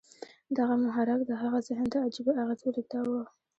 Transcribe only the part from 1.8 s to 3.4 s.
ته عجيبه اغېز ولېږداوه.